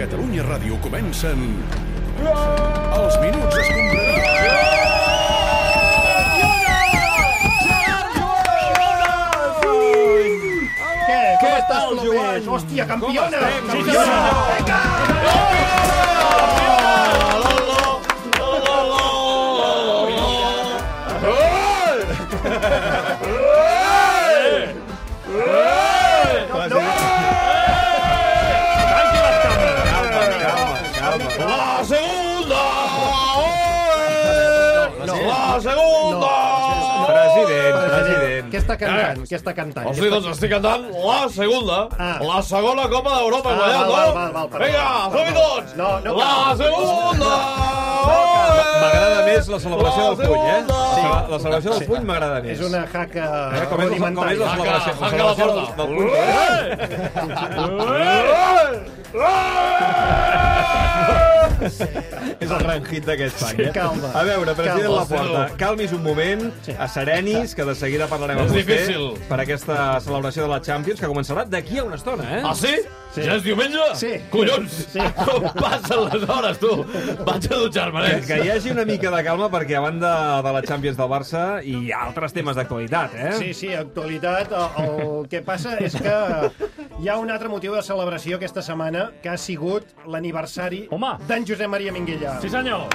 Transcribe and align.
Catalunya 0.00 0.40
Ràdio 0.40 0.78
comencen... 0.80 1.42
Els 2.24 3.16
Minuts 3.20 3.58
Escombraria. 3.60 4.54
Què? 11.04 11.20
Com 11.42 11.52
estàs, 11.58 11.84
Clopés? 11.92 12.48
Hòstia, 12.56 12.88
campiona! 12.88 13.44
Sí, 13.44 13.84
Campiona! 13.84 14.16
La 15.28 15.69
està 38.70 38.78
cantant? 38.86 39.22
Què 39.26 39.36
està 39.38 39.54
cantant? 39.56 39.86
O 39.90 39.94
sigui, 39.94 40.10
doncs 40.12 40.28
estic 40.34 40.50
cantant 40.54 40.84
la 41.04 41.18
segunda, 41.34 41.78
Ah. 41.98 42.18
la 42.22 42.42
segona 42.42 42.88
Copa 42.88 43.16
d'Europa 43.18 43.50
Ah, 43.50 43.56
no? 43.56 43.92
val, 43.92 44.12
val, 44.14 44.32
val. 44.32 44.60
Vinga, 44.62 44.86
som-hi 45.14 45.34
tots! 45.34 45.76
No, 45.76 45.90
no 46.04 46.14
la 46.16 46.54
segunda! 46.56 47.32
M'agrada 48.80 49.24
més 49.26 49.48
la 49.48 49.58
celebració 49.60 50.14
del 50.14 50.26
puny, 50.26 50.46
eh? 50.46 50.62
Sí. 51.00 51.08
La, 51.32 51.38
celebració 51.44 51.70
del 51.78 51.84
puny 51.90 52.02
m'agrada 52.08 52.40
més. 52.44 52.52
És 52.58 52.62
una 52.68 52.82
jaca 52.92 53.24
Eh, 53.50 53.66
com, 53.70 53.78
és, 53.80 53.88
com 54.00 54.06
és 54.28 54.38
la 54.40 54.48
celebració, 54.54 54.92
la 55.20 55.32
del, 55.40 55.56
del 55.80 55.88
puny? 55.96 57.20
És 62.40 62.48
el 62.50 62.58
gran 62.62 62.84
hit 62.88 63.04
d'aquest 63.08 63.42
any, 63.50 63.58
eh? 63.66 63.72
calma. 63.74 64.10
A 64.16 64.22
veure, 64.26 64.54
president 64.56 64.86
Calma. 64.86 65.00
Laporta, 65.02 65.42
calmis 65.60 65.92
un 65.96 66.02
moment, 66.04 66.46
asserenis, 66.78 67.54
que 67.56 67.66
de 67.68 67.74
seguida 67.76 68.08
parlarem 68.10 68.40
amb 68.40 68.48
vostè 68.50 68.62
difícil. 68.64 69.10
per 69.28 69.40
aquesta 69.44 69.76
celebració 70.04 70.46
de 70.46 70.50
la 70.54 70.60
Champions, 70.64 71.00
que 71.02 71.10
començarà 71.10 71.44
d'aquí 71.50 71.78
a 71.82 71.84
una 71.88 71.98
estona, 72.00 72.24
eh? 72.38 72.42
Ah, 72.44 72.54
sí? 72.56 72.74
Sí. 73.10 73.24
Ja 73.26 73.34
és 73.34 73.42
diumenge? 73.42 73.82
Sí. 73.98 74.10
Collons! 74.30 74.74
Sí. 74.92 75.02
Com 75.18 75.46
passen 75.56 76.04
les 76.06 76.22
hores, 76.30 76.58
tu? 76.62 76.68
Vaig 77.26 77.48
a 77.50 77.56
dutxar-me, 77.58 78.04
Que, 78.04 78.12
nens. 78.14 78.26
que 78.28 78.36
hi 78.44 78.50
hagi 78.54 78.70
una 78.70 78.84
mica 78.86 79.10
de 79.10 79.22
calma 79.26 79.48
perquè 79.50 79.74
a 79.78 79.80
banda 79.82 80.12
de 80.46 80.52
la 80.54 80.62
Champions 80.62 80.96
del 81.00 81.08
Barça 81.10 81.42
hi 81.66 81.90
ha 81.90 82.04
altres 82.06 82.32
temes 82.36 82.54
d'actualitat, 82.54 83.16
eh? 83.18 83.32
Sí, 83.40 83.50
sí, 83.54 83.72
actualitat. 83.74 84.52
El, 84.54 84.94
el 84.94 85.28
que 85.32 85.42
passa 85.42 85.74
és 85.82 85.96
que 85.98 86.14
hi 87.00 87.08
ha 87.10 87.16
un 87.18 87.30
altre 87.34 87.50
motiu 87.50 87.74
de 87.74 87.82
celebració 87.82 88.38
aquesta 88.38 88.62
setmana 88.62 89.08
que 89.24 89.32
ha 89.34 89.36
sigut 89.38 89.90
l'aniversari 90.06 90.84
d'en 91.26 91.46
Josep 91.48 91.66
Maria 91.68 91.90
Minguella. 91.92 92.38
Sí, 92.40 92.48
senyor. 92.52 92.86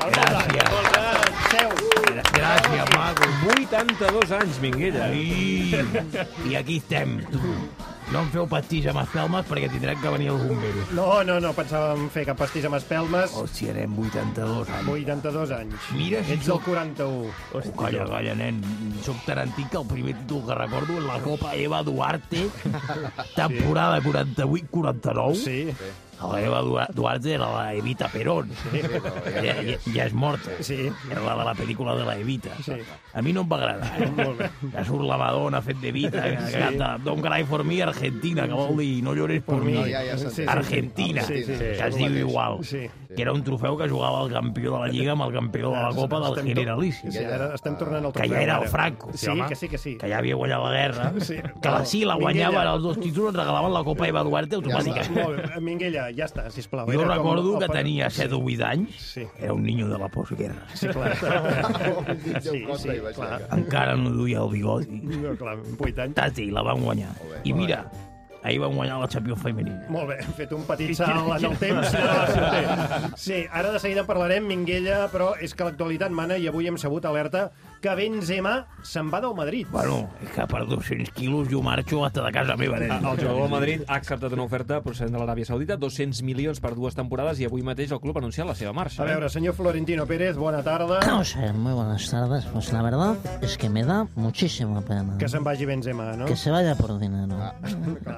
Gràcies. 0.00 0.68
Gràcies, 2.34 2.92
maco. 2.96 3.26
82 3.52 4.32
anys, 4.36 4.60
Minguella. 4.62 5.08
I, 5.12 5.76
I 6.50 6.56
aquí 6.60 6.78
estem. 6.80 7.18
No 8.10 8.24
em 8.24 8.30
feu 8.32 8.46
pastís 8.50 8.86
amb 8.90 8.98
espelmes 9.04 9.46
perquè 9.46 9.68
tindrem 9.70 10.00
que 10.02 10.10
venir 10.10 10.32
els 10.32 10.42
bomberos. 10.42 10.88
No, 10.98 11.04
no, 11.26 11.36
no 11.44 11.52
pensàvem 11.54 12.08
fer 12.10 12.24
cap 12.26 12.40
pastís 12.42 12.64
amb 12.66 12.74
espelmes. 12.80 13.30
Hòstia, 13.38 13.70
anem 13.70 13.94
82 14.02 14.72
anys. 14.80 14.88
82 14.96 15.52
anys. 15.54 15.86
Mira 15.94 16.24
si 16.26 16.34
Ets 16.34 16.48
del 16.48 16.56
sóc- 16.56 16.66
41. 16.66 17.30
Oh, 17.54 17.62
calla, 17.78 18.08
calla, 18.10 18.34
nen. 18.34 18.58
Soc 19.06 19.22
tan 19.28 19.38
antic 19.46 19.70
que 19.70 19.78
el 19.78 19.86
primer 19.86 20.16
títol 20.24 20.42
que 20.48 20.58
recordo 20.58 20.98
és 20.98 21.06
la 21.06 21.20
Copa 21.22 21.54
Eva 21.54 21.84
Duarte, 21.86 22.48
temporada 23.38 24.00
48-49. 24.02 25.34
Sí. 25.34 25.68
La 26.20 26.36
Eva 26.42 26.58
Dua- 26.60 26.86
Duarte 26.92 27.32
era 27.32 27.46
la 27.50 27.72
Evita 27.72 28.06
Perón. 28.12 28.50
Ja, 29.40 29.54
ja, 29.64 29.78
ja 29.94 30.04
és 30.04 30.12
morta. 30.12 30.50
Sí. 30.60 30.90
Era 31.10 31.22
la 31.24 31.32
de 31.38 31.44
la 31.46 31.54
pel·lícula 31.56 31.94
de 31.96 32.04
la 32.04 32.18
Evita. 32.20 32.50
Sí. 32.62 32.74
A 33.16 33.22
mi 33.24 33.32
no 33.32 33.40
em 33.46 33.48
va 33.48 33.56
agradar. 33.56 33.88
Eh? 34.04 34.10
Molt 34.18 34.36
bé. 34.42 34.50
Ja 34.74 34.84
surt 34.84 35.06
la 35.08 35.16
Madonna 35.16 35.62
fet 35.64 35.80
de 35.80 35.90
Vita, 35.96 36.20
que, 36.20 36.36
que 36.44 36.60
canta 36.60 36.90
Don't 37.06 37.24
cry 37.24 37.46
for 37.48 37.64
me, 37.64 37.80
Argentina, 38.00 38.46
que 38.48 38.54
vol 38.54 38.76
dir 38.78 39.02
no 39.04 39.14
llores 39.14 39.42
por 39.42 39.62
mi. 39.64 39.72
No, 39.74 39.84
ja. 39.84 40.00
Argentina, 40.52 41.22
Sí, 41.22 41.42
sí, 41.44 41.52
sí. 41.54 41.58
que 41.58 41.86
es 41.86 41.96
diu 41.96 42.16
igual. 42.16 42.64
Sí. 42.64 42.88
Que 43.14 43.22
era 43.22 43.32
un 43.32 43.42
trofeu 43.42 43.76
que 43.76 43.88
jugava 43.90 44.22
el 44.24 44.30
campió 44.32 44.72
de 44.72 44.78
la 44.78 44.86
Lliga 44.88 45.12
amb 45.12 45.24
el 45.26 45.32
campió 45.34 45.70
de 45.70 45.76
la 45.82 45.90
Copa 45.94 46.20
del 46.20 46.44
Generalíssim. 46.46 47.10
Sí, 47.10 47.24
ara 47.26 47.48
estem 47.56 47.74
tornant 47.76 48.04
al 48.06 48.12
Que 48.12 48.20
trofeu. 48.22 48.36
ja 48.36 48.42
era 48.42 48.58
el 48.62 48.68
Franco. 48.68 49.10
Sí, 49.14 49.26
que 49.48 49.56
sí, 49.56 49.68
que 49.68 49.78
sí. 49.78 49.96
Que 49.98 50.08
ja 50.08 50.18
havia 50.18 50.36
guanyat 50.36 50.62
la 50.62 50.70
guerra. 50.72 51.12
Sí. 51.30 51.36
Que 51.60 51.68
la 51.68 51.84
sí, 51.84 52.04
la 52.04 52.14
guanyaven 52.14 52.66
els 52.70 52.82
dos 52.82 52.98
títols, 53.00 53.28
ens 53.34 53.36
regalaven 53.36 53.72
la 53.74 53.82
Copa 53.84 54.06
Eva 54.08 54.22
Duarte 54.22 54.56
automàticament. 54.56 55.14
Bé. 55.54 55.60
Minguella, 55.60 56.06
ja 56.16 56.24
està, 56.30 56.46
sisplau. 56.50 56.86
Jo 56.90 57.04
recordo 57.04 57.58
que 57.58 57.68
tenia 57.68 58.08
7 58.10 58.34
o 58.34 58.40
8 58.44 58.64
anys. 58.66 58.94
Sí. 58.96 59.26
Era 59.38 59.52
un 59.52 59.62
niño 59.62 59.88
de 59.88 59.98
la 59.98 60.08
postguerra. 60.08 60.62
Sí, 60.74 60.86
clar. 60.88 61.16
sí, 62.40 62.64
sí, 62.78 62.88
clar. 63.14 63.42
Encara 63.52 63.96
no 63.96 64.10
duia 64.10 64.38
el 64.38 64.50
bigoti. 64.50 65.00
No, 65.02 65.34
clar, 65.36 65.58
amb 65.58 65.80
8 65.82 66.02
anys. 66.06 66.14
Tati, 66.14 66.50
la 66.50 66.62
van 66.62 66.80
guanyar. 66.82 67.10
I 67.44 67.52
mira, 67.52 67.89
ahir 68.42 68.60
van 68.62 68.76
guanyar 68.76 68.98
la 69.00 69.08
Champions 69.08 69.42
femenina. 69.42 69.82
Molt 69.92 70.08
bé, 70.12 70.20
hem 70.24 70.36
fet 70.38 70.52
un 70.56 70.64
petit 70.68 70.94
salt 70.96 71.32
en 71.36 71.48
el 71.50 71.58
temps. 71.60 71.96
No, 72.00 73.10
sí, 73.20 73.42
ara 73.50 73.72
de 73.74 73.80
seguida 73.82 74.06
parlarem, 74.08 74.46
Minguella, 74.48 75.02
però 75.12 75.32
és 75.40 75.54
que 75.54 75.66
l'actualitat 75.66 76.14
mana 76.14 76.38
i 76.40 76.48
avui 76.50 76.70
hem 76.70 76.78
sabut 76.80 77.04
alerta 77.08 77.50
que 77.80 77.94
Benzema 77.96 78.66
se'n 78.84 79.08
va 79.12 79.20
del 79.24 79.34
Madrid. 79.34 79.66
Bueno, 79.72 80.02
és 80.20 80.30
que 80.34 80.44
per 80.48 80.62
200 80.68 81.10
quilos 81.16 81.48
jo 81.50 81.62
marxo 81.64 82.04
hasta 82.04 82.22
de 82.26 82.32
casa 82.34 82.56
meva, 82.60 82.78
nen. 82.80 82.92
El 82.92 83.16
jugador 83.16 83.40
del 83.42 83.52
Madrid 83.52 83.84
ha 83.88 83.96
acceptat 83.96 84.34
una 84.36 84.44
oferta 84.44 84.80
procedent 84.84 85.16
de 85.16 85.20
l'Aràbia 85.22 85.48
Saudita, 85.48 85.78
200 85.80 86.20
milions 86.26 86.60
per 86.60 86.74
dues 86.76 86.96
temporades, 86.98 87.40
i 87.40 87.48
avui 87.48 87.64
mateix 87.64 87.92
el 87.96 88.00
club 88.04 88.18
ha 88.18 88.22
anunciat 88.24 88.48
la 88.48 88.56
seva 88.58 88.74
marxa. 88.76 89.02
A 89.02 89.08
veure, 89.08 89.30
senyor 89.32 89.56
Florentino 89.56 90.06
Pérez, 90.06 90.36
bona 90.36 90.62
tarda. 90.66 91.00
A 91.00 91.22
ver, 91.40 91.54
muy 91.54 91.72
buenas 91.72 92.08
tardes. 92.10 92.44
Pues 92.52 92.72
la 92.72 92.82
verdad 92.82 93.16
es 93.40 93.56
que 93.56 93.70
me 93.70 93.84
da 93.84 94.06
muchísima 94.14 94.82
pena 94.82 95.16
Que 95.18 95.28
se'n 95.28 95.44
vagi 95.44 95.64
Benzema, 95.64 96.12
no? 96.16 96.26
que 96.26 96.36
se 96.36 96.50
vaya 96.50 96.74
por 96.74 96.98
dinero. 96.98 97.36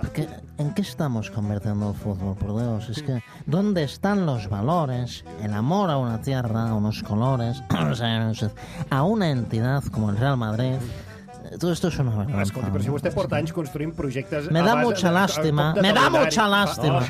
Porque, 0.00 0.28
¿En 0.58 0.74
qué 0.74 0.82
estamos 0.82 1.30
convirtiendo 1.30 1.90
el 1.90 1.96
fútbol, 1.96 2.36
por 2.36 2.58
Dios? 2.58 2.88
Es 2.88 3.02
que, 3.02 3.22
¿dónde 3.46 3.84
están 3.84 4.26
los 4.26 4.48
valores, 4.48 5.24
el 5.42 5.52
amor 5.54 5.90
a 5.90 5.98
una 5.98 6.20
tierra, 6.20 6.68
a 6.68 6.74
unos 6.74 7.02
colores, 7.02 7.62
a 8.90 9.02
una 9.02 9.30
entidad 9.30 9.51
como 9.90 10.10
el 10.10 10.16
Real 10.16 10.36
Madrid? 10.36 10.74
Todo 11.60 11.72
esto 11.72 11.88
es 11.88 11.98
una 11.98 12.16
vergüenza. 12.16 12.42
Escolti, 12.42 12.70
però 12.70 12.80
si 12.80 12.88
vostè 12.88 13.10
porta 13.12 13.36
anys 13.36 13.52
construint 13.52 13.92
projectes... 13.94 14.46
Me 14.50 14.62
da 14.62 14.76
mucha 14.76 15.10
lástima, 15.12 15.74
me 15.74 15.92
da 15.92 16.08
mucha 16.08 16.46
lástima. 16.48 17.02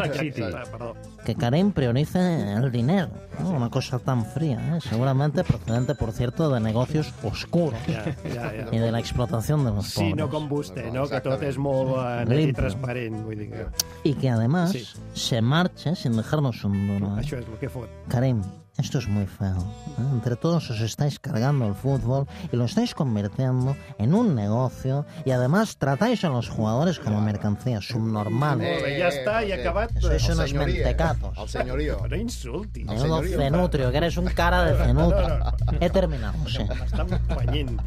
Oh. 0.80 0.94
Que 1.24 1.36
Karim 1.36 1.70
priorice 1.70 2.18
el 2.54 2.72
dinero, 2.72 3.10
¿no? 3.38 3.50
una 3.50 3.70
cosa 3.70 4.00
tan 4.00 4.24
fría, 4.24 4.58
¿eh? 4.76 4.80
seguramente 4.80 5.44
procedente, 5.44 5.94
por 5.94 6.10
cierto, 6.10 6.50
de 6.50 6.58
negocios 6.58 7.12
oscuros 7.22 7.78
Ja, 7.86 8.02
ja, 8.02 8.52
y 8.72 8.78
ja. 8.78 8.82
de 8.82 8.90
la 8.90 8.98
explotación 8.98 9.64
de 9.64 9.70
los 9.70 9.86
Sí, 9.86 10.12
no 10.14 10.28
pobres. 10.28 10.40
com 10.40 10.48
vostè, 10.50 10.90
no? 10.90 11.06
Que 11.06 11.20
tot 11.20 11.42
és 11.46 11.58
molt 11.58 11.94
eh, 12.00 12.24
net 12.26 12.48
i 12.48 12.52
transparent. 12.56 13.22
Vull 13.22 13.38
dir 13.38 13.50
que 13.52 13.66
Y 14.02 14.14
que 14.14 14.30
además 14.30 14.72
Sí. 14.72 14.82
se 15.14 15.40
marche 15.40 15.94
sin 15.94 16.16
dejarnos 16.16 16.64
un 16.64 16.88
duro. 16.88 17.16
¿eh? 17.16 17.20
això 17.22 17.38
és 17.38 17.46
el 17.46 17.58
que 17.60 17.68
fot. 17.68 17.86
Karim, 18.08 18.42
esto 18.78 18.98
es 18.98 19.06
muy 19.08 19.26
feo. 19.26 19.56
¿eh? 19.58 20.02
Entre 20.12 20.34
todos 20.36 20.70
os 20.70 20.80
estáis 20.80 21.18
cargando 21.18 21.66
el 21.66 21.74
fútbol 21.74 22.26
y 22.52 22.56
lo 22.56 22.64
estáis 22.64 22.94
convirtiendo 22.94 23.76
en 23.98 24.14
un 24.14 24.34
negocio 24.34 25.04
y 25.24 25.30
además 25.30 25.76
tratáis 25.76 26.24
a 26.24 26.28
los 26.30 26.48
jugadores 26.48 26.98
como 26.98 27.20
mercancías 27.20 27.84
subnormales. 27.86 28.82
Bé, 28.82 28.96
ja 28.98 29.08
està, 29.12 29.42
i 29.46 29.52
ha 29.52 29.58
acabat... 29.60 29.92
Que 29.94 30.00
sois 30.00 30.28
unos 30.34 30.54
mentecatos. 30.54 31.36
El 31.38 31.48
senyorio. 31.48 32.00
No 32.08 32.16
insulti. 32.16 32.84
Menudo 32.84 33.22
señorío. 33.22 33.38
cenutrio, 33.38 33.90
que 33.90 33.96
eres 33.98 34.16
un 34.16 34.26
cara 34.26 34.64
de 34.64 34.74
cenutrio. 34.84 35.38
He 35.80 35.90
terminado, 35.90 36.38
sí. 36.48 36.64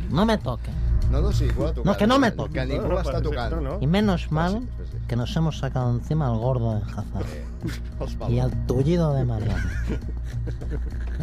No 0.10 0.26
me 0.26 0.38
toque. 0.38 0.70
No, 1.12 1.22
no, 1.22 1.32
sí, 1.32 1.48
tocat. 1.48 1.86
No, 1.86 1.96
que 1.98 2.08
no 2.08 2.18
me 2.20 2.32
toque. 2.32 2.54
Que 2.54 2.66
ningú 2.66 2.82
No, 2.84 2.90
no, 2.90 2.96
perfecte, 2.96 3.22
tocant. 3.22 3.62
no. 3.62 3.78
Y 3.80 3.86
menos 3.88 4.32
mal 4.32 4.54
sí, 4.54 4.84
sí. 4.85 4.85
Que 5.08 5.16
nos 5.16 5.36
hemos 5.36 5.58
sacado 5.60 5.92
encima 5.92 6.28
al 6.28 6.38
gordo 6.38 6.76
de 6.76 6.82
Hazard 6.84 7.26
Els 8.00 8.18
y 8.30 8.40
al 8.40 8.52
tullido 8.68 9.14
de 9.14 9.24
Mariano. 9.26 9.64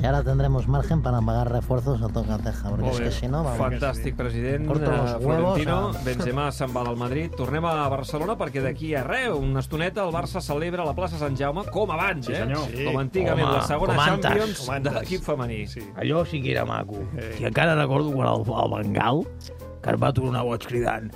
Y 0.00 0.06
ahora 0.06 0.22
tendremos 0.24 0.66
margen 0.68 1.02
para 1.02 1.20
pagar 1.20 1.50
refuerzos 1.52 2.00
a 2.02 2.08
tocateja, 2.08 2.70
porque 2.70 2.90
es 2.90 3.00
que 3.00 3.10
si 3.12 3.28
no, 3.28 3.44
vamos. 3.44 3.58
Fantàstic, 3.58 4.16
president. 4.16 4.66
Corto 4.66 4.90
los 4.90 5.10
Eh, 5.12 5.16
huevos 5.16 5.60
Florentino, 5.60 5.88
a- 5.90 6.02
Benzema 6.02 6.50
se'n 6.50 6.74
va 6.74 6.82
del 6.84 6.96
Madrid. 6.96 7.30
Tornem 7.36 7.64
a 7.66 7.88
Barcelona 7.88 8.36
perquè 8.38 8.62
d'aquí 8.64 8.94
a 8.94 9.04
res, 9.04 9.28
una 9.36 9.60
estoneta, 9.60 10.02
el 10.04 10.12
Barça 10.14 10.40
celebra 10.40 10.82
a 10.82 10.86
la 10.86 10.94
plaça 10.94 11.18
Sant 11.18 11.36
Jaume 11.38 11.64
com 11.70 11.90
abans, 11.92 12.28
eh? 12.30 12.42
Sí. 12.72 12.84
Com 12.86 12.98
antigament, 12.98 13.46
Home, 13.46 13.56
la 13.58 13.62
segona 13.66 13.94
com 13.94 14.00
antes. 14.02 14.24
Champions 14.30 14.58
Com 14.66 14.74
antes. 14.74 14.92
de 14.92 14.98
l'equip 14.98 15.22
femení. 15.22 15.66
Sí. 15.66 15.80
Allò 15.96 16.24
sí 16.24 16.42
que 16.42 16.52
era 16.52 16.64
maco. 16.64 16.96
Eh. 17.16 17.36
I 17.40 17.44
encara 17.44 17.74
recordo 17.76 18.10
quan 18.12 18.28
el, 18.28 18.40
el 18.42 18.70
Bengal, 18.82 19.26
que 19.82 19.90
es 19.90 20.02
va 20.02 20.12
tornar 20.12 20.42
boig 20.42 20.66
cridant 20.66 21.12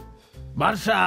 Barça! 0.56 0.98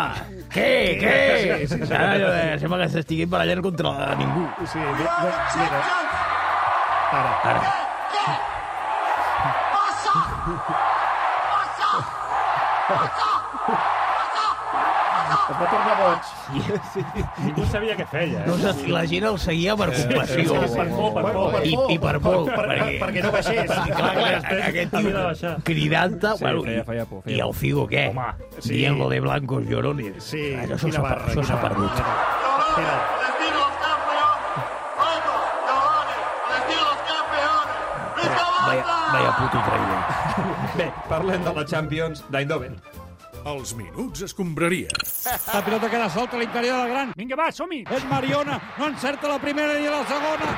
Què? 0.54 0.70
Què? 1.02 1.16
Sí, 1.40 1.68
sí, 1.72 1.78
sí. 1.90 1.94
Ara 1.96 2.18
de, 2.20 2.44
sembla 2.62 2.78
que 2.84 2.90
s'estiguin 2.94 3.30
barallant 3.32 3.62
contra 3.66 3.94
ningú. 4.20 4.44
Sí, 4.70 4.78
mi- 4.78 4.86
no, 4.86 5.32
mira. 5.58 5.82
Ara. 7.20 7.32
Ara, 7.52 7.64
Es 15.30 15.58
va 15.60 15.66
tornar 15.70 15.96
boig. 16.00 16.24
Sí. 16.94 17.02
Ningú 17.46 17.66
sabia 17.72 17.96
què 18.00 18.06
feia. 18.10 18.46
No 18.48 18.56
Eh? 18.56 18.62
sé 18.64 18.74
si 18.80 18.88
la 18.94 19.04
gent 19.12 19.26
el 19.30 19.38
seguia 19.40 19.76
per 19.78 19.90
compassió. 19.94 20.44
Sí, 20.44 20.48
per 20.76 20.88
por, 20.90 21.14
per 21.14 21.24
por, 21.34 21.52
per 21.54 21.62
I, 21.68 21.76
por. 21.76 21.92
I 21.92 21.98
per 22.00 22.16
por, 22.20 22.38
Per- 22.46 22.56
per- 22.56 22.68
perquè... 22.70 23.00
perquè 23.04 23.24
no 23.24 23.32
baixés. 23.36 23.66
Clar, 23.70 23.86
clar, 23.90 24.32
Després 24.40 24.64
aquest 24.70 24.96
tio 24.96 25.54
cridant-te... 25.70 26.34
Sí, 26.38 26.44
bueno, 26.44 26.64
feia- 26.66 26.84
feia 26.90 27.06
por, 27.06 27.24
feia 27.24 27.38
I 27.38 27.44
el. 27.48 27.54
Figo 27.60 27.88
què? 27.92 28.08
Home, 28.10 28.28
sí. 28.60 28.74
Dient 28.74 28.98
lo 28.98 29.10
de 29.10 29.20
blancos 29.22 29.64
llorones. 29.70 30.24
Sí, 30.24 30.44
Això 30.66 30.90
s'ha 30.92 31.62
perdut. 31.62 32.04
Mira, 32.80 32.98
Vaya, 38.68 38.84
vaya 39.14 39.32
puto 39.40 39.58
traïdor. 39.66 40.02
Bé, 40.78 40.88
parlem 41.10 41.44
de 41.48 41.54
la 41.56 41.64
Champions 41.66 42.24
d'Eindhoven. 42.30 42.76
Els 43.48 43.74
minuts 43.76 44.22
escombraria. 44.26 44.90
La 45.54 45.62
pilota 45.64 45.90
queda 45.90 46.10
solta 46.12 46.36
a 46.36 46.40
l'interior 46.40 46.82
del 46.82 46.92
gran. 46.92 47.14
Vinga, 47.16 47.38
va, 47.40 47.50
som-hi. 47.56 47.84
És 47.96 48.06
Mariona, 48.10 48.60
no 48.78 48.90
encerta 48.92 49.32
la 49.32 49.40
primera 49.40 49.78
ni 49.80 49.88
la 49.88 50.04
segona. 50.10 50.54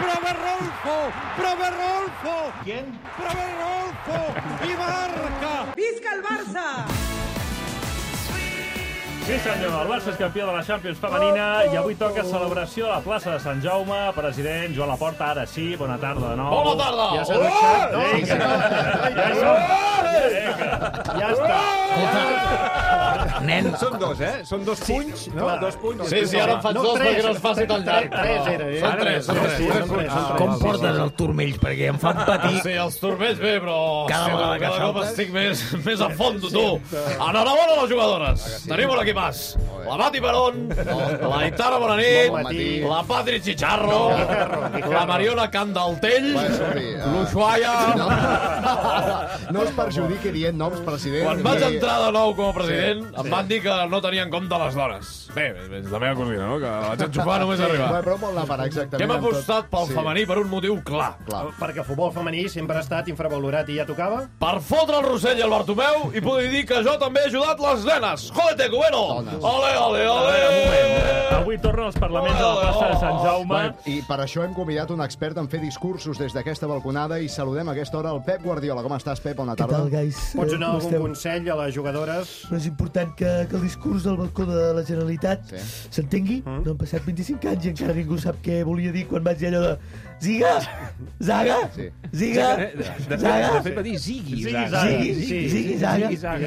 Prova 0.00 0.32
Rolfo, 0.36 0.96
prova 1.38 1.70
Rolfo. 1.70 2.36
¿Quién? 2.64 2.90
Prova 3.16 3.46
Rolfo 3.60 4.20
i 4.66 4.76
marca. 4.76 5.52
¡Visca 5.76 6.14
el 6.16 6.22
Barça! 6.24 6.66
Sí, 9.26 9.34
senyor, 9.42 9.72
el 9.82 9.88
Barça 9.90 10.12
és 10.12 10.18
campió 10.20 10.44
de 10.46 10.52
la 10.54 10.62
Champions 10.62 11.00
femenina 11.02 11.46
i 11.66 11.74
avui 11.74 11.96
toca 11.98 12.22
celebració 12.22 12.86
a 12.86 12.92
la 12.92 13.00
plaça 13.02 13.32
de 13.34 13.40
Sant 13.42 13.62
Jaume. 13.64 13.98
President 14.14 14.76
Joan 14.76 14.92
Laporta, 14.94 15.32
ara 15.34 15.46
sí, 15.50 15.72
bona 15.74 15.98
tarda 15.98 16.30
de 16.30 16.38
nou. 16.38 16.54
Bona 16.60 16.76
tarda! 16.84 17.10
ja 17.18 17.26
s'ha 17.26 17.42
dutxat. 17.42 17.98
Oh! 17.98 18.08
Vinga. 18.14 18.40
Ja 19.18 19.28
som. 19.40 19.95
Ja 21.20 21.28
està. 21.32 21.60
Nen, 23.46 23.68
Són 23.78 23.98
dos, 24.00 24.20
eh? 24.24 24.32
Són 24.48 24.64
dos 24.66 24.80
punys, 24.86 25.26
no? 25.34 25.44
clar. 25.44 25.56
Dos 25.60 25.76
punys. 25.82 26.08
Sí, 26.10 26.22
sí, 26.30 26.38
ara 26.40 26.56
en 26.56 26.62
faig 26.64 26.76
No, 26.78 26.82
dos 26.86 26.98
perquè 27.00 27.22
no 27.26 27.32
es 27.34 27.40
faci 27.44 27.66
tan 27.70 27.84
llarg. 27.86 28.08
Tres 28.14 28.48
era, 28.52 28.68
eh? 28.70 28.80
Són 28.80 28.96
tres, 29.02 29.26
són 29.28 29.40
tres. 29.42 29.56
Sí, 29.56 29.66
són 29.66 29.90
tres, 29.92 30.10
són 30.10 30.24
tres. 30.26 30.38
com 30.40 30.54
portes 30.62 31.00
els 31.04 31.14
turmells? 31.20 31.58
Perquè 31.62 31.90
em 31.92 32.00
fan 32.02 32.22
patir. 32.26 32.54
Sí, 32.64 32.74
els 32.86 32.98
turmells 33.02 33.40
bé, 33.42 33.54
però... 33.62 33.78
Cada 34.10 34.32
vegada 34.32 34.56
que 34.56 34.64
cada 34.64 34.80
cop 34.86 35.00
saltes. 35.00 35.12
estic 35.12 35.32
més, 35.36 35.64
més 35.86 36.00
a 36.00 36.10
fondo, 36.18 36.50
tu. 36.52 36.66
Enhorabona 36.96 37.76
a 37.76 37.80
les 37.82 37.90
jugadores. 37.92 38.46
Tenim 38.66 38.94
un 38.96 39.02
equip 39.04 39.20
as. 39.26 39.44
La 39.86 39.96
Mati 39.96 40.20
Perón, 40.20 40.68
la 40.74 41.46
Itara 41.46 41.78
Bonanit, 41.78 42.30
Bon 42.30 42.90
la 42.90 43.02
Patri 43.06 43.40
Chicharro, 43.40 44.10
la 44.90 45.04
Mariona 45.06 45.48
Candaltell, 45.50 46.32
ah. 46.36 47.12
l'Ushuaia... 47.12 47.74
No 49.54 49.62
es 49.62 49.70
perjudiqui 49.76 50.32
dient 50.34 50.56
noms, 50.58 50.80
president. 50.86 51.24
Quan 51.26 51.42
vaig 51.44 51.62
entrar 51.68 51.96
de 52.06 52.10
nou 52.16 52.32
com 52.36 52.50
a 52.50 52.54
president, 52.56 53.04
em 53.22 53.30
van 53.30 53.46
dir 53.48 53.60
que 53.64 53.76
no 53.92 54.00
tenia 54.04 54.24
en 54.26 54.32
compte 54.32 54.58
les 54.64 54.74
dones. 54.78 55.12
Bé, 55.36 55.46
és 55.78 55.88
la 55.92 56.00
meva 56.02 56.16
cosina, 56.18 56.48
no? 56.50 56.58
Que 56.62 56.72
vaig 56.88 57.04
enxufar 57.06 57.38
només 57.44 57.62
arribar. 57.62 57.90
però 58.02 58.16
vol 58.20 58.34
anar 58.34 58.46
per 58.50 58.58
exactament... 58.66 58.98
Que 58.98 59.06
hem 59.06 59.14
apostat 59.16 59.70
pel 59.72 59.86
Sí, 59.86 59.94
femení 59.94 60.24
per 60.26 60.38
un 60.42 60.48
motiu 60.50 60.78
clar. 60.86 61.12
Clar. 61.28 61.44
Perquè 61.60 61.82
el 61.84 61.86
futbol 61.86 62.10
femení 62.14 62.46
sempre 62.50 62.80
ha 62.80 62.82
estat 62.84 63.06
infravalorat 63.12 63.68
i 63.70 63.78
ja 63.78 63.86
tocava. 63.88 64.24
Per 64.40 64.54
fotre 64.66 64.98
el 65.00 65.06
Rossell 65.06 65.38
i 65.38 65.44
el 65.46 65.52
Bartomeu 65.52 66.10
i 66.16 66.22
poder 66.24 66.48
dir 66.50 66.64
que 66.68 66.82
jo 66.86 66.96
també 67.00 67.22
he 67.22 67.30
ajudat 67.30 67.60
les 67.62 67.86
nenes. 67.86 68.26
Jódete, 68.34 68.68
Cubero! 68.72 69.04
Dones. 69.20 69.38
Ole, 69.46 69.70
ole, 69.76 70.02
Eh, 70.04 70.08
ole! 70.08 71.36
Avui 71.36 71.58
tornen 71.62 71.86
els 71.86 71.96
parlaments 72.00 72.40
a 72.40 72.46
la 72.46 72.60
plaça 72.62 72.86
de 72.88 72.96
Sant 73.00 73.18
Jaume. 73.22 73.46
Bueno, 73.46 73.74
I 73.86 74.00
per 74.08 74.16
això 74.24 74.42
hem 74.44 74.54
convidat 74.54 74.90
un 74.90 75.00
expert 75.04 75.36
en 75.38 75.48
fer 75.52 75.60
discursos 75.62 76.18
des 76.18 76.32
d'aquesta 76.34 76.66
balconada 76.66 77.18
i 77.22 77.28
saludem 77.28 77.68
a 77.68 77.72
aquesta 77.76 77.98
hora 77.98 78.10
el 78.14 78.22
Pep 78.26 78.42
Guardiola. 78.42 78.82
Com 78.82 78.92
estàs, 78.96 79.20
Pep? 79.22 79.36
Bona 79.36 79.52
Què 79.54 79.58
tarda. 79.62 79.76
tal, 79.82 79.90
guys? 79.90 80.16
Pots 80.34 80.48
Eh, 80.52 80.56
donar 80.56 80.68
com 80.72 80.76
algun 80.76 80.88
esteu? 80.90 81.02
consell 81.02 81.50
a 81.50 81.56
les 81.64 81.74
jugadores? 81.74 82.32
Però 82.48 82.56
és 82.56 82.66
important 82.66 83.14
que, 83.14 83.46
que 83.50 83.56
el 83.56 83.62
discurs 83.62 84.04
del 84.04 84.16
balcó 84.16 84.46
de 84.46 84.72
la 84.74 84.82
Generalitat 84.84 85.44
Sí. 85.50 85.56
s'entengui. 85.90 86.42
Mm. 86.44 86.64
No 86.64 86.70
han 86.72 86.78
passat 86.78 87.04
25 87.04 87.48
anys 87.48 87.64
i 87.66 87.68
encara 87.74 87.94
ningú 87.94 88.18
sap 88.18 88.36
què 88.42 88.64
volia 88.64 88.90
dir 88.92 89.06
quan 89.06 89.22
vaig 89.22 89.38
dir 89.38 89.48
allò 89.52 89.60
de 89.60 89.78
Ziga! 90.20 90.60
Zaga! 91.22 91.56
Sí. 91.74 91.90
Ziga! 92.12 92.56
De, 92.56 92.72
Zaga! 93.18 93.50
de 93.52 93.60
fet 93.62 93.76
va 93.76 93.82
dir 93.82 93.98
Ziggy. 93.98 94.36
Ziggy, 94.42 94.52
Zaga. 94.52 94.68
Zaga. 94.68 94.98
Ziggy, 94.98 95.78
Zaga. 95.78 95.98
Ziggy, 95.98 96.16
Zaga. 96.16 96.46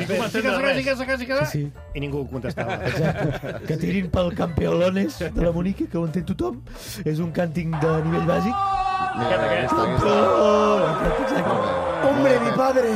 Siga, 0.97 1.17
siga. 1.17 1.45
Sí. 1.45 1.71
I 1.93 1.99
ningú 1.99 2.27
contestava. 2.31 2.73
Exacte. 2.89 3.53
Que 3.67 3.77
tirin 3.77 4.09
pel 4.09 4.33
campeolones 4.35 5.19
de 5.19 5.41
la 5.41 5.51
Monique, 5.51 5.87
que 5.87 5.97
ho 5.97 6.05
entén 6.07 6.25
tothom. 6.25 6.61
És 7.05 7.19
un 7.21 7.31
cànting 7.35 7.69
de 7.81 7.91
nivell 8.07 8.25
bàsic. 8.29 8.55
Mira, 9.19 9.37
Aquest, 9.45 9.73
aquest. 9.73 10.03
Oh. 10.05 10.09
¡Hombre, 12.09 12.39
mi 12.39 12.51
padre! 12.57 12.89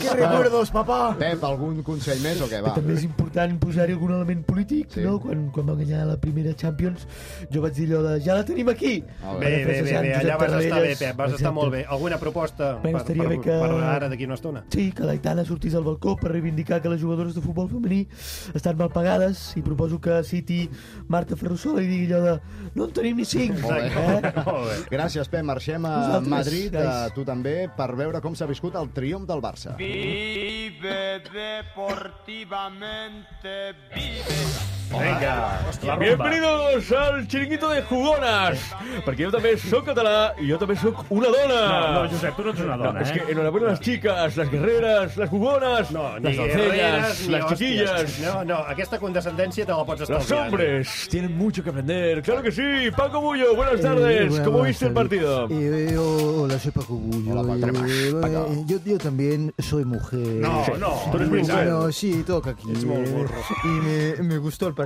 ¡Qué 0.00 0.10
recuerdos, 0.10 0.70
papá! 0.70 1.14
Pep, 1.18 1.42
algun 1.44 1.82
consell 1.86 2.20
més 2.24 2.40
o 2.42 2.48
què? 2.50 2.60
Va. 2.64 2.72
També 2.76 2.94
és 2.96 3.04
important 3.06 3.56
posar-hi 3.62 3.94
algun 3.96 4.12
element 4.16 4.42
polític, 4.46 4.90
Sí. 4.94 5.00
no? 5.04 5.18
Quan, 5.22 5.48
quan 5.54 5.66
va 5.68 5.74
guanyar 5.78 6.06
la 6.08 6.16
primera 6.20 6.54
Champions, 6.56 7.06
jo 7.52 7.62
vaig 7.62 7.74
dir 7.76 7.88
allò 7.90 8.02
de 8.08 8.20
ja 8.24 8.34
la 8.38 8.44
tenim 8.44 8.68
aquí. 8.72 9.00
Bé, 9.02 9.38
bé, 9.40 9.64
bé, 9.64 9.64
bé. 9.66 9.80
Josep 9.80 10.20
allà 10.20 10.36
vas 10.38 10.52
estar 10.64 10.80
bé. 10.82 10.94
Pep, 10.96 11.16
vas 11.16 11.32
estar 11.38 11.52
molt 11.52 11.72
bé. 11.72 11.84
Alguna 11.88 12.18
proposta 12.18 12.74
Bé, 12.82 12.92
per, 12.92 13.04
per, 13.04 13.28
bé 13.28 13.40
que- 13.40 13.58
per 13.60 13.70
ara 13.84 14.08
d'aquí 14.08 14.24
una 14.26 14.34
estona? 14.34 14.64
Sí, 14.70 14.90
que 14.92 15.04
l'Aitana 15.04 15.44
sortís 15.44 15.74
al 15.74 15.84
balcó 15.84 16.16
per 16.16 16.32
reivindicar 16.32 16.80
que 16.82 16.88
les 16.88 17.00
jugadores 17.02 17.34
de 17.34 17.40
futbol 17.40 17.68
femení 17.68 18.06
estan 18.54 18.76
mal 18.76 18.90
pagades 18.90 19.56
i 19.56 19.62
proposo 19.62 20.00
que 20.00 20.22
citi 20.24 20.68
Marta 21.08 21.36
Ferrusola 21.36 21.82
i 21.82 21.86
digui 21.86 22.12
allò 22.12 22.22
de 22.22 22.40
no 22.74 22.84
en 22.84 22.92
tenim 22.92 23.16
ni 23.16 23.24
cinc. 23.24 23.58
Molt 23.60 23.74
bé. 23.74 23.86
Eh? 23.86 24.32
Molt 24.46 24.66
bé. 24.68 24.96
Gràcies, 24.96 25.28
Pep. 25.28 25.44
Marxem 25.44 25.84
a 25.86 25.94
Vosaltres, 26.06 26.28
Madrid, 26.28 26.76
a 26.76 27.08
tu 27.14 27.24
també, 27.24 27.68
per 27.80 27.94
veure 27.96 28.20
com 28.20 28.34
s'ha 28.36 28.48
viscut 28.50 28.76
el 28.80 28.90
triomf 28.96 29.28
del 29.30 29.40
Barça. 29.44 29.76
Vive 29.80 31.22
deportivamente, 31.30 33.54
vive. 33.94 34.69
Vinga, 34.90 35.60
la 35.84 35.94
rumba. 35.94 35.96
Bienvenidos 35.98 36.90
al 36.92 37.26
chiringuito 37.28 37.68
de 37.70 37.82
jugonas, 37.86 38.58
perquè 39.06 39.22
jo 39.22 39.30
també 39.30 39.52
sóc 39.62 39.84
català 39.86 40.32
i 40.42 40.48
jo 40.50 40.56
també 40.58 40.74
sóc 40.80 41.04
una 41.14 41.28
dona. 41.30 41.60
No, 41.70 41.92
no, 41.94 42.08
Josep, 42.10 42.34
tu 42.34 42.42
no 42.42 42.50
ets 42.50 42.60
una 42.64 42.76
No, 42.76 42.84
dona, 42.88 43.02
es 43.02 43.10
eh? 43.10 43.12
que 43.26 43.32
enhorabuena 43.32 43.68
a 43.68 43.70
las 43.70 43.80
chicas, 43.80 44.36
las 44.36 44.50
guerreras, 44.50 45.16
las 45.16 45.30
jugonas, 45.30 45.90
No, 45.92 46.18
las 46.18 46.22
ni 46.32 46.36
doncellas, 46.36 46.56
guerreres, 46.56 47.20
ni 47.26 47.32
las 47.32 47.44
hòsties. 47.44 47.58
chiquillas. 47.58 48.18
No, 48.20 48.44
no, 48.44 48.56
aquesta 48.66 48.98
condescendència 48.98 49.64
te 49.64 49.70
la 49.72 49.84
pots 49.84 50.00
Los 50.00 50.10
estalviar. 50.10 50.46
hombres 50.48 51.08
tienen 51.08 51.38
mucho 51.38 51.62
que 51.62 51.70
aprender, 51.70 52.22
claro 52.22 52.42
que 52.42 52.50
sí. 52.50 52.90
Paco 52.96 53.20
Bullo, 53.20 53.54
buenas 53.54 53.80
tardes. 53.80 54.40
¿Cómo 54.40 54.62
viste 54.62 54.86
el 54.86 54.92
partido? 54.92 55.46
Eh, 55.50 55.96
hola, 55.96 56.58
soy 56.58 56.72
Paco 56.72 56.94
Bullo. 56.94 57.38
Hola, 57.38 57.42
Paco. 57.70 57.86
Eh, 57.86 58.12
Paco. 58.20 58.46
eh, 58.50 58.62
yo, 58.66 58.78
yo 58.84 58.98
también 58.98 59.54
soy 59.58 59.84
mujer. 59.84 60.18
No, 60.40 60.64
no, 60.78 60.94
tú 61.12 61.16
eres 61.16 61.28
Eh, 61.28 61.30
muy 61.30 61.40
Bueno, 61.42 61.92
sí, 61.92 62.24
toca 62.26 62.50
aquí. 62.50 62.72
Es 62.72 62.84
muy 62.84 62.96
eh, 62.96 63.10
burro. 63.12 63.34
y 63.64 63.68
me, 63.68 64.28
me 64.28 64.38
gustó 64.38 64.66
el 64.66 64.74
partido. 64.74 64.79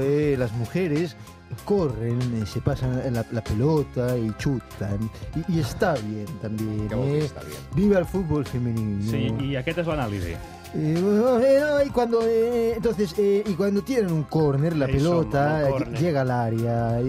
Eh, 0.00 0.36
las 0.38 0.52
mujeres 0.52 1.16
corren, 1.64 2.18
eh, 2.34 2.46
se 2.46 2.60
pasan 2.60 3.02
la, 3.12 3.24
la 3.30 3.42
pelota 3.42 4.16
y 4.16 4.32
chutan. 4.38 5.10
Y, 5.48 5.56
y 5.56 5.60
está 5.60 5.94
bien 5.94 6.26
también. 6.42 6.88
Eh. 6.92 7.24
està 7.24 7.42
bien? 7.44 7.58
Viva 7.74 7.98
el 7.98 8.06
fútbol 8.06 8.44
femenino. 8.44 9.02
Sí, 9.10 9.30
i 9.42 9.56
aquest 9.56 9.82
és 9.82 9.86
l'anàlisi. 9.86 10.34
Eh, 10.74 11.40
eh, 11.42 11.84
y 11.86 11.90
cuando 11.90 12.20
eh, 12.26 12.74
entonces 12.76 13.14
eh, 13.18 13.42
y 13.46 13.54
cuando 13.54 13.82
tienen 13.82 14.12
un 14.12 14.24
córner 14.24 14.76
la 14.76 14.86
Ahí 14.86 14.92
pelota 14.94 15.64
córner. 15.70 15.98
llega 16.00 16.20
al 16.22 16.30
área 16.30 17.00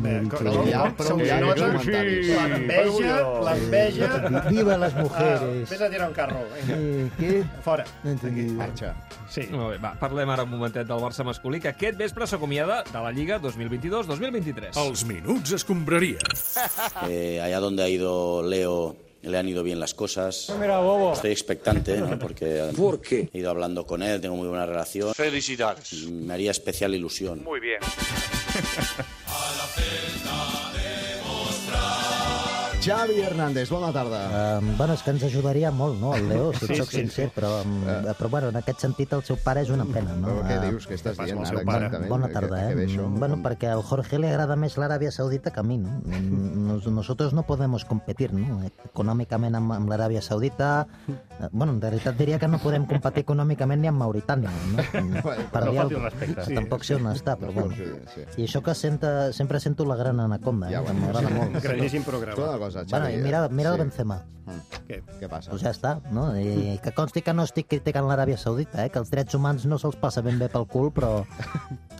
mérito. 0.00 0.36
ja, 0.70 0.94
Sí, 0.96 1.04
aquests 1.22 1.54
sí. 1.54 1.60
comentaris. 1.60 2.28
L'enveja, 2.28 3.40
l'enveja... 3.44 4.28
Vi- 4.50 4.56
Viva 4.56 4.78
las 4.78 4.94
Ah, 4.94 5.02
mujeres. 5.02 5.70
Vés 5.70 5.80
a 5.80 5.90
tirar 5.90 6.08
un 6.08 6.14
carro. 6.14 6.38
Eh, 6.68 7.10
¿Qué? 7.18 7.44
fora. 7.62 7.84
No. 8.02 8.56
Marxa. 8.56 8.94
Sí. 9.28 9.42
Molt 9.50 9.70
bé, 9.74 9.78
va, 9.78 9.94
parlem 10.00 10.30
ara 10.30 10.44
un 10.46 10.50
momentet 10.50 10.86
del 10.88 11.00
Barça 11.02 11.24
masculí, 11.26 11.60
que 11.60 11.68
aquest 11.68 11.98
vespre 11.98 12.26
s'acomiada 12.26 12.82
de 12.84 12.98
la 13.02 13.10
Lliga 13.12 13.38
2022-2023. 13.40 14.76
Els 14.86 15.04
minuts 15.04 15.52
escombraria. 15.52 16.18
Eh, 17.08 17.40
allá 17.42 17.60
donde 17.60 17.82
ha 17.82 17.88
ido 17.88 18.42
Leo 18.42 18.96
le 19.26 19.38
han 19.38 19.48
ido 19.48 19.62
bien 19.62 19.80
las 19.80 19.94
cosas. 19.94 20.52
Mira, 20.58 20.78
bobo. 20.78 21.12
Estoy 21.12 21.32
expectante, 21.32 21.96
¿no? 21.98 22.18
Porque 22.18 22.70
¿Por 22.76 23.00
qué? 23.00 23.28
he 23.32 23.38
ido 23.38 23.50
hablando 23.50 23.86
con 23.86 24.02
él, 24.02 24.20
tengo 24.20 24.36
muy 24.36 24.48
buena 24.48 24.66
relación. 24.66 25.14
Felicidades. 25.14 25.92
Me 26.08 26.34
haría 26.34 26.50
especial 26.50 26.94
ilusión. 26.94 27.42
Muy 27.44 27.60
bien. 27.60 27.80
Xavi 32.86 33.18
Hernández, 33.20 33.68
bona 33.70 33.90
tarda. 33.92 34.58
Um, 34.60 34.76
bueno, 34.78 34.94
és 34.94 35.02
que 35.02 35.10
ens 35.10 35.24
ajudaria 35.26 35.72
molt, 35.74 35.96
no, 35.98 36.12
el 36.14 36.28
Leo, 36.28 36.52
si 36.54 36.66
et 36.66 36.70
Sí, 36.70 36.76
soc 36.78 36.90
sí, 36.92 37.00
sincer, 37.00 37.24
sí. 37.26 37.32
però, 37.34 37.48
um, 37.64 37.80
però 38.14 38.28
bueno, 38.30 38.48
en 38.52 38.56
aquest 38.60 38.78
sentit 38.84 39.10
el 39.16 39.24
seu 39.26 39.36
pare 39.42 39.62
és 39.64 39.70
una 39.74 39.84
pena, 39.90 40.14
no? 40.14 40.28
Però 40.28 40.44
què 40.46 40.54
Eh, 40.54 40.70
dius? 40.70 40.86
Què 40.86 40.94
estàs 40.94 41.16
dient 41.18 41.40
el 41.40 41.46
ara 41.46 41.62
exactament? 41.64 42.08
Bona 42.08 42.28
Que- 42.28 42.32
tarda, 42.34 42.60
que 42.60 42.72
eh? 42.72 42.74
ve 42.76 42.84
això? 42.86 43.08
Bueno, 43.10 43.38
perquè 43.42 43.72
al 43.72 43.82
Jorge 43.82 44.20
le 44.20 44.28
agrada 44.30 44.54
més 44.54 44.76
l'Aràbia 44.78 45.10
Saudita 45.10 45.50
que 45.50 45.60
a 45.60 45.62
mi, 45.64 45.78
no? 45.78 46.00
Nos- 46.06 46.86
Nosotros 46.86 47.32
no 47.34 47.42
podemos 47.42 47.84
competir, 47.84 48.32
no? 48.32 48.62
Econòmicament 48.92 49.56
amb, 49.56 49.72
amb 49.72 49.88
l'Aràbia 49.90 50.22
Saudita... 50.22 50.86
eh, 51.08 51.48
Bueno, 51.50 51.72
en 51.72 51.80
realitat 51.80 52.16
diria 52.16 52.38
que 52.38 52.46
no 52.48 52.58
podem 52.58 52.86
competir 52.86 53.24
econòmicament 53.24 53.80
ni 53.80 53.88
amb 53.88 53.98
Mauritània, 53.98 54.50
no? 54.70 54.76
Per 55.52 55.64
no 55.64 55.70
dir 55.72 55.80
alguna 55.80 56.08
respecte. 56.10 56.34
cosa. 56.36 56.46
Sí. 56.46 56.54
Tampoc 56.54 56.84
sé 56.84 56.94
on 56.94 57.06
està, 57.10 57.36
però 57.36 57.52
bueno. 57.52 57.74
Sí, 57.74 57.84
sí. 58.14 58.42
I 58.42 58.46
això 58.46 58.62
que 58.62 58.74
senta, 58.74 59.32
sempre 59.32 59.58
sento 59.60 59.84
la 59.84 59.96
gran 59.96 60.20
anaconda, 60.20 60.68
Ja 60.70 60.78
eh? 60.78 60.80
ho 60.80 60.84
que 60.86 60.92
m'agrada 60.94 61.30
molt. 61.30 61.62
Graníssim 61.62 62.04
programa. 62.04 62.32
Escolta 62.32 62.56
una 62.56 62.60
cosa, 62.76 62.86
passa, 62.86 62.96
Bueno, 62.96 63.06
Xavi? 63.10 63.20
i 63.20 63.24
mira, 63.24 63.48
mira 63.48 63.70
el 63.70 63.76
Sí. 63.76 63.82
Benzema. 63.82 64.22
Què? 64.86 65.00
Què 65.18 65.26
passa? 65.28 65.50
Pues 65.50 65.62
ja 65.64 65.72
està, 65.74 65.96
no? 66.14 66.28
I 66.38 66.78
que 66.80 66.92
consti 66.94 67.20
que 67.26 67.32
no 67.34 67.42
estic 67.42 67.66
criticant 67.66 68.06
l'Aràbia 68.06 68.36
Saudita, 68.38 68.84
eh? 68.84 68.90
que 68.94 69.00
els 69.00 69.10
drets 69.10 69.34
humans 69.34 69.64
no 69.66 69.74
se'ls 69.82 69.96
passa 69.98 70.22
ben 70.22 70.38
bé 70.38 70.46
pel 70.48 70.68
cul, 70.70 70.92
però 70.94 71.24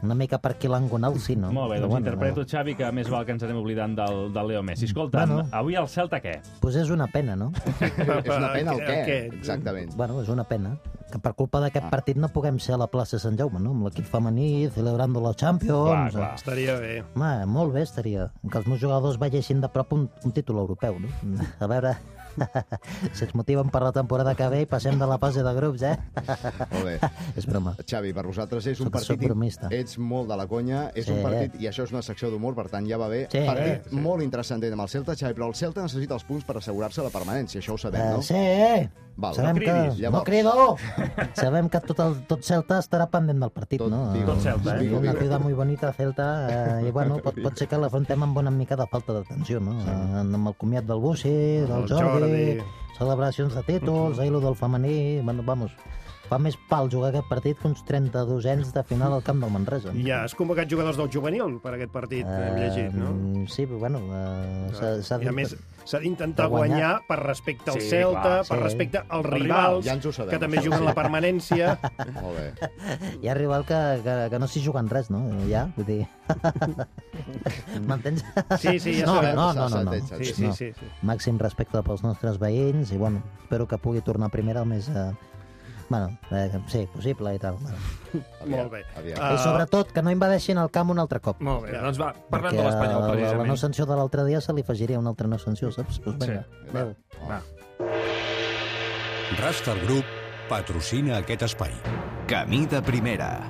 una 0.04 0.14
mica 0.14 0.38
per 0.38 0.54
quilangonal 0.56 1.18
sí, 1.18 1.35
no? 1.35 1.50
Molt 1.50 1.73
bé, 1.73 1.80
doncs 1.83 1.99
interpreto, 1.99 2.45
Xavi, 2.47 2.76
que 2.78 2.92
més 2.95 3.11
val 3.11 3.26
que 3.26 3.33
ens 3.35 3.42
anem 3.42 3.56
oblidant 3.59 3.97
del, 3.99 4.33
del 4.33 4.47
Leo 4.52 4.62
Messi. 4.62 4.85
Escolta, 4.87 5.25
Bueno. 5.26 5.49
avui 5.50 5.75
el 5.75 5.88
Celta 5.88 6.21
què? 6.23 6.37
Pues 6.61 6.76
és 6.76 6.90
una 6.95 7.09
pena, 7.09 7.35
no? 7.35 7.50
És 7.80 7.99
una 8.37 8.52
pena 8.52 8.73
el 8.76 8.78
què? 8.87 9.00
Què? 9.11 9.18
Exactament. 9.40 9.90
Bueno, 9.97 10.23
és 10.23 10.28
una 10.28 10.45
pena 10.45 10.76
que 11.12 11.18
per 11.22 11.34
culpa 11.38 11.60
d'aquest 11.62 11.86
partit 11.92 12.16
no 12.18 12.28
puguem 12.34 12.58
ser 12.58 12.75
a 12.75 12.80
la 12.82 12.88
plaça 12.90 13.18
Sant 13.22 13.36
Jaume, 13.38 13.60
no? 13.62 13.70
Amb 13.76 13.86
l'equip 13.86 14.08
femení, 14.10 14.68
celebrando 14.75 15.20
la 15.22 15.34
Champions... 15.38 15.86
Clar, 15.90 16.10
clar. 16.12 16.32
Estaria 16.34 16.75
bé. 16.82 16.96
Home, 17.14 17.32
molt 17.46 17.72
bé 17.76 17.82
estaria 17.86 18.28
que 18.50 18.58
els 18.58 18.66
meus 18.66 18.80
jugadors 18.82 19.18
veiessin 19.22 19.60
de 19.62 19.68
prop 19.70 19.92
un, 19.94 20.08
un 20.25 20.32
títol 20.34 20.58
europeu, 20.64 20.98
no? 20.98 21.08
A 21.62 21.68
veure 21.70 21.94
si 23.16 23.25
ens 23.25 23.32
motiven 23.34 23.70
per 23.72 23.80
la 23.80 23.92
temporada 23.96 24.34
que 24.36 24.48
ve 24.52 24.58
i 24.64 24.66
passem 24.68 24.98
de 25.00 25.06
la 25.08 25.16
fase 25.22 25.40
de 25.46 25.52
grups, 25.56 25.82
eh? 25.88 25.94
Molt 26.72 26.84
bé. 26.84 26.96
és 27.40 27.46
broma. 27.48 27.72
Xavi, 27.80 28.12
per 28.16 28.26
vosaltres 28.26 28.66
és 28.75 28.82
un 28.82 28.90
Soc- 28.90 28.98
soc 29.00 29.14
partit... 29.16 29.25
bromista. 29.30 29.70
Ets 29.72 29.96
molt 29.98 30.28
de 30.28 30.36
la 30.36 30.46
conya, 30.50 30.90
és 30.94 31.06
Sí. 31.08 31.14
un 31.14 31.22
partit, 31.25 31.56
i 31.62 31.70
això 31.70 31.86
és 31.86 31.94
una 31.94 32.02
secció 32.04 32.28
d'humor, 32.34 32.54
per 32.58 32.66
tant 32.75 32.84
ja 32.90 32.98
va 33.00 33.08
bé. 33.08 33.25
Sí. 33.32 33.40
Partit 33.46 33.88
Sí. 33.88 33.96
molt 34.04 34.22
interessant 34.26 34.60
amb 34.66 34.82
el 34.84 34.88
Celta, 34.92 35.14
Xavi, 35.16 35.32
però 35.38 35.48
el 35.48 35.54
Celta 35.54 35.82
necessita 35.86 36.14
els 36.18 36.25
punts 36.28 36.44
per 36.44 36.58
assegurar-se 36.58 37.02
la 37.06 37.14
permanència, 37.14 37.62
això 37.62 37.75
ho 37.76 37.80
sabem, 37.80 38.04
no? 38.12 38.20
Eh, 38.20 38.22
sí, 38.26 39.05
Val, 39.16 39.35
sabem 39.35 39.54
no 39.56 39.61
que... 39.61 39.66
cridis, 39.73 39.99
llavors. 39.99 40.20
No 40.20 40.25
crido! 40.25 40.76
sabem 41.40 41.68
que 41.73 41.80
tot, 41.80 42.00
el, 42.04 42.16
tot 42.28 42.42
Celta 42.44 42.78
estarà 42.82 43.06
pendent 43.08 43.40
del 43.40 43.50
partit, 43.54 43.80
Tot 43.80 43.90
no? 43.90 44.12
Vigo. 44.12 44.35
Tot 44.35 44.42
Celta, 44.44 44.75
eh? 44.82 44.90
Una 44.92 45.14
ciutat 45.16 45.40
muy 45.40 45.54
bonita, 45.56 45.92
Celta, 45.96 46.26
eh, 46.52 46.88
i 46.88 46.92
bueno, 46.92 47.16
pot, 47.25 47.38
pot 47.42 47.56
ser 47.56 47.68
que 47.70 47.78
l'afrontem 47.80 48.23
amb 48.26 48.37
una 48.44 48.50
mica 48.52 48.76
de 48.76 48.85
falta 48.92 49.16
d'atenció, 49.16 49.61
no? 49.64 49.78
Sí. 49.80 49.88
Amb 50.20 50.50
el 50.52 50.56
comiat 50.61 50.85
del 50.85 51.00
Bussi, 51.00 51.32
del 51.32 51.73
El 51.82 51.88
Jordi, 51.88 52.20
Jordi. 52.20 52.64
celebracions 52.99 53.54
de 53.56 53.62
títols, 53.64 54.18
ahir 54.18 54.32
lo 54.32 54.40
del 54.44 54.54
femení... 54.56 55.20
Bueno, 55.25 55.42
vamos, 55.46 55.73
fa 56.26 56.40
més 56.42 56.56
pal 56.68 56.88
jugar 56.90 57.12
aquest 57.12 57.28
partit 57.30 57.56
que 57.61 57.68
uns 57.70 57.85
32 57.87 58.46
anys 58.50 58.73
de 58.75 58.82
final 58.85 59.12
al 59.14 59.23
camp 59.23 59.40
del 59.44 59.52
Manresa. 59.54 59.92
Ja 60.04 60.25
has 60.26 60.35
convocat 60.35 60.66
jugadors 60.68 60.96
del 60.99 61.08
juvenil 61.12 61.61
per 61.62 61.76
aquest 61.76 61.92
partit, 61.94 62.26
hem 62.26 62.56
llegit, 62.58 62.92
no? 62.99 63.12
Eh, 63.14 63.46
Sí, 63.49 63.64
però 63.64 63.78
bueno, 63.85 64.00
eh, 64.11 64.70
s'ha- 64.75 65.20
I 65.23 65.28
a 65.28 65.30
dit- 65.30 65.37
més, 65.38 65.54
s'ha 65.87 66.00
d'intentar 66.02 66.49
guanyar. 66.50 66.69
guanyar 66.69 66.93
per 67.09 67.19
respecte 67.23 67.71
al 67.73 67.81
Sí, 67.81 67.88
Celta, 67.90 68.23
clar, 68.23 68.38
per 68.49 68.59
sí. 68.59 68.62
respecte 68.64 69.02
als 69.02 69.26
rivals, 69.26 69.85
rivals, 69.87 69.87
ja 69.87 70.12
sabem, 70.12 70.31
que 70.35 70.40
també 70.43 70.62
juguen 70.64 70.83
sí. 70.83 70.88
la 70.88 70.95
permanència. 70.97 71.76
Molt 72.23 72.38
bé. 72.38 72.71
Hi 73.23 73.31
ha 73.31 73.37
rival 73.38 73.66
que, 73.69 73.81
que, 74.07 74.16
que 74.33 74.40
no 74.43 74.50
s'hi 74.50 74.64
juguen 74.66 74.90
res, 74.93 75.11
no? 75.14 75.23
Ja, 75.50 75.66
vull 75.76 75.88
dir... 75.88 76.00
M'entens? 77.88 78.25
Sí, 78.59 78.78
sí, 78.83 78.99
ja 78.99 79.07
no, 79.07 79.21
sabem. 79.21 79.38
no, 79.38 79.52
no, 79.55 79.69
no, 79.71 79.83
no. 79.87 79.95
Sí, 80.19 80.33
sí, 80.33 80.47
no. 80.49 80.52
sí. 80.59 80.73
sí. 80.75 80.90
Màxim 81.07 81.38
respecte 81.43 81.83
pels 81.87 82.02
nostres 82.07 82.40
veïns 82.43 82.90
i, 82.90 82.99
bueno, 83.00 83.23
espero 83.45 83.69
que 83.71 83.78
pugui 83.78 84.02
tornar 84.02 84.31
a 84.33 84.35
primera 84.35 84.66
el 84.66 84.71
més... 84.75 84.90
Eh, 84.90 85.11
bueno, 85.88 86.19
eh, 86.31 86.50
sí, 86.69 86.87
possible 86.93 87.35
i 87.35 87.38
tal. 87.38 87.57
Bueno. 87.61 87.76
Molt 88.47 88.71
bé. 88.73 88.85
Aviam. 88.97 89.19
Ah, 89.23 89.35
I 89.35 89.38
sobretot 89.38 89.93
que 89.93 90.02
no 90.02 90.11
invadeixin 90.11 90.59
el 90.59 90.71
camp 90.71 90.90
un 90.90 90.99
altre 90.99 91.21
cop. 91.21 91.40
Molt 91.40 91.64
bé, 91.66 91.73
doncs 91.78 91.99
va, 92.00 92.12
parlem 92.31 92.52
Perquè 92.52 92.62
de 92.62 92.69
l'Espanyol, 92.69 93.00
la, 93.00 93.07
la 93.07 93.12
precisament. 93.14 93.49
no 93.49 93.57
sanció 93.57 93.87
de 93.87 93.97
l'altre 93.97 94.25
dia 94.25 94.40
se 94.40 94.52
li 94.52 94.62
afegiria 94.66 94.99
una 94.99 95.11
altra 95.11 95.28
no 95.28 95.38
sanció, 95.38 95.71
saps? 95.73 95.99
Pues 96.00 96.19
vinga, 96.19 96.45
Sí. 96.45 96.71
adéu. 96.73 96.95
Va. 97.28 97.40
Rastar 99.40 99.76
Group 99.85 100.05
patrocina 100.49 101.19
aquest 101.19 101.43
espai. 101.43 101.73
Camí 102.26 102.64
de 102.66 102.81
primera. 102.83 103.43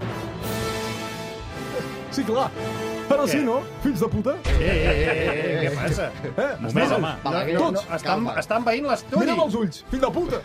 Sí, 2.10 2.24
clar. 2.24 2.50
Què? 3.06 3.26
sí, 3.30 3.38
no? 3.46 3.60
Fills 3.82 4.00
de 4.02 4.08
puta. 4.10 4.34
Eh, 4.52 4.66
eh, 4.66 4.66
eh, 4.66 5.14
eh, 5.30 5.54
què 5.62 5.70
passa? 5.76 6.08
Eh? 6.26 6.48
Moment, 6.60 6.92
home. 6.96 7.12
no, 7.24 7.30
no, 7.30 7.40
no, 7.46 7.70
Tots, 7.70 7.80
estan, 7.86 8.04
calma. 8.10 8.34
estan 8.42 8.66
veient 8.66 8.86
l'estudi. 8.90 9.20
Mira'm 9.22 9.42
els 9.46 9.54
ulls, 9.60 9.80
fill 9.90 10.02
de 10.04 10.10
puta. 10.16 10.40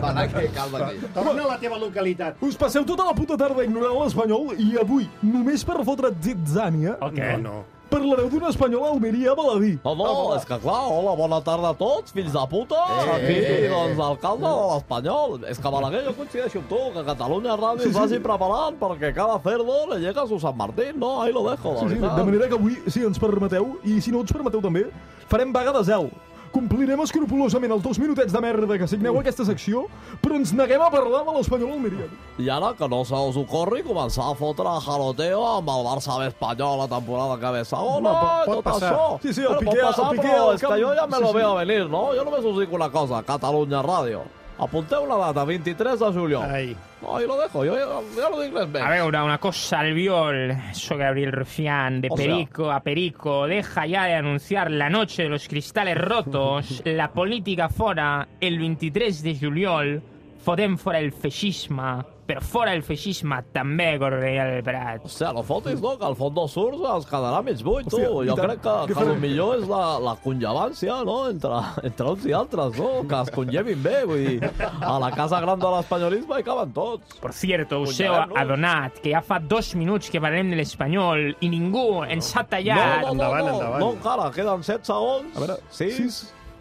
Balaguer, 0.00 0.46
calma-t'hi. 0.54 1.10
Torna 1.16 1.44
a 1.44 1.50
la 1.54 1.58
teva 1.62 1.80
localitat. 1.80 2.40
Us 2.44 2.56
passeu 2.60 2.84
tota 2.88 3.08
la 3.08 3.14
puta 3.16 3.36
tarda 3.40 3.64
ignorant 3.66 3.98
l'espanyol 4.02 4.54
i 4.60 4.70
avui, 4.80 5.08
només 5.22 5.64
per 5.64 5.80
fotre 5.84 6.12
zitzània, 6.22 6.96
El 7.00 7.14
què? 7.16 7.34
No, 7.40 7.50
no. 7.60 7.79
Parlareu 7.90 8.28
d'un 8.32 8.46
espanyol 8.48 8.84
a 8.86 8.90
Almeria 8.94 9.34
baladí. 9.34 9.72
No, 9.84 9.94
no, 9.98 10.08
és 10.36 10.44
que 10.48 10.58
clar, 10.62 10.84
hola, 10.88 11.14
bona 11.18 11.40
tarda 11.44 11.72
a 11.74 11.76
tots, 11.78 12.14
fills 12.16 12.32
de 12.32 12.44
puta. 12.50 12.78
Eh, 12.96 13.08
Aquí, 13.16 13.36
eh, 13.36 13.66
eh. 13.66 13.68
doncs, 13.72 13.98
l'alcalde 13.98 14.46
de 14.46 14.64
l'Espanyol. 14.72 15.36
És 15.50 15.58
que 15.60 15.74
Balaguer, 15.74 16.04
jo 16.06 16.14
coincideixo 16.18 16.62
amb 16.62 16.68
tu, 16.70 16.80
que 16.94 17.04
Catalunya 17.10 17.56
Ràdio 17.60 17.88
sí, 17.88 17.94
vagi 17.96 18.20
preparant 18.22 18.78
perquè 18.80 19.12
cada 19.16 19.38
cerdo 19.44 19.78
le 19.92 20.00
llega 20.00 20.22
a 20.22 20.26
su 20.30 20.38
San 20.40 20.56
Martín, 20.56 20.98
no? 21.02 21.20
Ahí 21.22 21.32
lo 21.32 21.44
dejo, 21.50 21.76
Sí, 21.80 21.84
de 21.84 21.94
sí, 21.94 22.00
veritat. 22.00 22.16
de 22.18 22.24
manera 22.24 22.48
que 22.48 22.54
avui, 22.54 22.78
si 22.86 23.04
ens 23.04 23.18
permeteu, 23.18 23.78
i 23.84 24.00
si 24.00 24.10
no 24.14 24.20
ens 24.24 24.32
permeteu 24.32 24.60
també, 24.62 24.86
farem 25.28 25.52
vaga 25.52 25.72
de 25.72 25.84
zel. 25.84 26.10
Complirem 26.50 26.98
escrupulosament 27.04 27.70
els 27.70 27.82
dos 27.84 27.98
minutets 28.02 28.32
de 28.34 28.40
merda 28.42 28.76
que 28.78 28.86
signeu 28.90 29.14
aquesta 29.20 29.44
secció, 29.46 29.84
però 30.20 30.34
ens 30.34 30.50
neguem 30.52 30.82
a 30.82 30.88
parlar 30.90 31.20
de 31.28 31.34
l'espanyol 31.36 31.76
Almeria. 31.76 32.08
I 32.42 32.48
ara 32.50 32.72
que 32.74 32.88
no 32.90 33.04
se 33.06 33.14
us 33.14 33.36
ocorri 33.38 33.84
començar 33.86 34.26
a 34.32 34.34
fotre 34.34 34.72
jaloteo 34.82 35.44
amb 35.46 35.70
el 35.70 35.84
Barça 35.86 36.18
B 36.18 36.26
espanyol 36.32 36.82
la 36.82 36.88
temporada 36.90 37.38
que 37.38 37.52
ve 37.54 37.64
segona, 37.64 38.10
Home, 38.10 38.18
pot- 38.18 38.46
pot 38.46 38.54
tot 38.56 38.64
passar. 38.64 38.92
això. 38.92 39.20
Sí, 39.22 39.32
sí, 39.32 39.40
el 39.42 39.46
Bueno, 39.54 39.60
Piqué- 39.60 39.80
pot 39.80 39.90
passar, 39.94 40.10
el 40.10 40.18
Piqué 40.18 40.28
però 40.34 40.48
al 40.48 40.54
és 40.56 40.60
que 40.60 40.82
jo 40.82 40.94
ja 40.98 41.06
me 41.06 41.16
sí, 41.16 41.22
lo 41.22 41.28
sí. 41.28 41.34
veo 41.38 41.54
venir, 41.54 41.88
no? 41.88 42.02
Jo 42.18 42.24
només 42.24 42.44
us 42.44 42.58
dic 42.58 42.72
una 42.72 42.90
cosa, 42.90 43.22
Catalunya 43.22 43.82
Ràdio. 43.82 44.20
Apunteu 44.60 45.06
la 45.08 45.16
data, 45.16 45.44
23 45.44 45.98
de 45.98 46.06
juliol. 46.12 46.44
Ai. 46.50 46.76
No, 47.00 47.16
ahí 47.16 47.26
lo 47.26 47.38
dejo, 47.40 47.64
yo 47.64 47.74
ya, 47.74 47.86
ya 48.20 48.28
lo 48.28 48.40
dic 48.42 48.52
més 48.52 48.66
bé. 48.70 48.80
A 48.84 48.90
veure, 48.90 49.22
una 49.24 49.38
cosa, 49.38 49.80
Albiol, 49.80 50.52
soy 50.72 50.98
Gabriel 50.98 51.32
Rufián, 51.32 52.00
de 52.02 52.08
O 52.10 52.16
sea- 52.16 52.26
Perico 52.26 52.70
a 52.70 52.80
Perico, 52.80 53.46
deja 53.46 53.86
ya 53.86 54.04
de 54.04 54.14
anunciar 54.14 54.70
la 54.70 54.90
noche 54.90 55.22
de 55.22 55.28
los 55.30 55.48
cristales 55.48 55.96
rotos, 55.96 56.82
la 56.84 57.10
política 57.10 57.70
fora, 57.70 58.28
el 58.38 58.58
23 58.58 59.22
de 59.22 59.34
juliol, 59.38 60.02
fotem 60.44 60.76
fora 60.76 60.98
el 60.98 61.12
feixisme, 61.12 62.04
però 62.30 62.42
fora 62.46 62.74
el 62.78 62.84
feixisme 62.86 63.40
també, 63.54 63.88
Correia 63.98 64.44
del 64.46 64.62
Prat. 64.66 65.02
Hòstia, 65.08 65.32
no 65.34 65.42
fotis, 65.46 65.80
no? 65.82 65.96
Que 65.98 66.06
al 66.06 66.14
fons 66.18 66.34
dos 66.36 66.52
surts 66.54 66.84
es 66.94 67.08
quedarà 67.10 67.40
mig 67.46 67.62
buit, 67.66 67.88
tu. 67.90 67.98
Hòstia, 67.98 68.22
i 68.22 68.30
jo 68.30 68.36
crec 68.38 68.60
que, 68.62 68.74
que 68.92 69.04
el 69.06 69.12
millor 69.22 69.56
és 69.58 69.66
la, 69.70 69.82
la 70.04 70.14
conllevància, 70.22 71.00
no?, 71.08 71.16
entre, 71.32 71.58
entre 71.90 72.08
uns 72.12 72.26
i 72.30 72.34
altres, 72.36 72.78
no? 72.78 72.90
Que 73.10 73.22
es 73.26 73.32
conllevin 73.34 73.82
bé, 73.82 73.96
vull 74.06 74.22
dir, 74.28 74.52
a 74.62 74.94
la 75.02 75.10
casa 75.16 75.40
gran 75.42 75.58
de 75.60 75.72
l'espanyolisme 75.74 76.38
hi 76.38 76.46
caben 76.46 76.74
tots. 76.76 77.18
Por 77.20 77.34
cierto, 77.34 77.80
us 77.82 77.98
heu 78.04 78.14
adonat 78.38 79.00
que 79.02 79.14
ja 79.16 79.22
fa 79.26 79.40
dos 79.42 79.72
minuts 79.80 80.10
que 80.12 80.22
parlem 80.22 80.52
de 80.54 80.60
l'espanyol 80.60 81.32
i 81.40 81.50
ningú 81.50 82.04
ens 82.06 82.30
ha 82.36 82.44
tallat. 82.46 83.02
No, 83.08 83.14
no, 83.14 83.14
no, 83.14 83.16
Endavant, 83.16 83.46
no, 83.48 83.56
endavant. 83.56 83.82
no, 83.82 83.90
encara, 83.96 84.28
queden 84.36 84.62
7 84.70 84.86
segons. 84.92 85.34
A 85.34 85.42
veure, 85.42 85.58
6, 85.80 86.20